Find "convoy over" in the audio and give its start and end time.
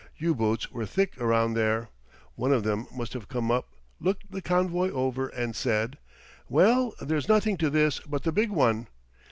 4.41-5.27